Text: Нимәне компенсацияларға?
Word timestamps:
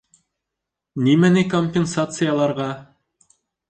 Нимәне 1.09 1.45
компенсацияларға? 1.53 2.75